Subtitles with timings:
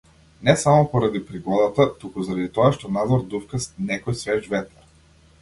[0.47, 3.61] Не само поради пригодата, туку заради тоа што надвор дувка
[3.93, 4.91] некој свеж ветер.